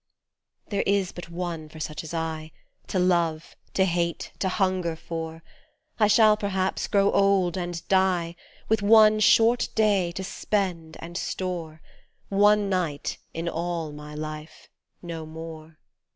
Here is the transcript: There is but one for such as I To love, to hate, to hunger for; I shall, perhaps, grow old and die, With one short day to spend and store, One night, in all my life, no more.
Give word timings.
There 0.69 0.81
is 0.87 1.11
but 1.11 1.29
one 1.29 1.69
for 1.69 1.79
such 1.79 2.03
as 2.03 2.11
I 2.11 2.51
To 2.87 2.97
love, 2.97 3.55
to 3.75 3.85
hate, 3.85 4.31
to 4.39 4.49
hunger 4.49 4.95
for; 4.95 5.43
I 5.99 6.07
shall, 6.07 6.35
perhaps, 6.37 6.87
grow 6.87 7.11
old 7.11 7.55
and 7.55 7.87
die, 7.87 8.35
With 8.67 8.81
one 8.81 9.19
short 9.19 9.69
day 9.75 10.11
to 10.13 10.23
spend 10.23 10.97
and 11.01 11.15
store, 11.15 11.83
One 12.29 12.67
night, 12.67 13.19
in 13.31 13.47
all 13.47 13.91
my 13.91 14.15
life, 14.15 14.69
no 15.03 15.23
more. 15.27 15.77